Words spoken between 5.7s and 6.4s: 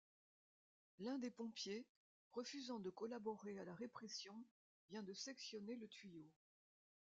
le tuyau.